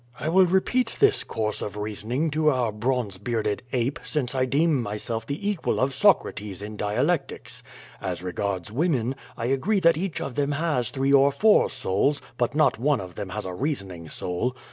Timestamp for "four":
11.31-11.69